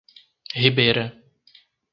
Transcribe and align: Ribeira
Ribeira 0.61 1.13